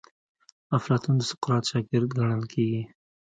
افلاطون 0.77 1.15
د 1.19 1.21
سقراط 1.29 1.63
شاګرد 1.69 2.09
ګڼل 2.17 2.43
کیږي. 2.53 2.83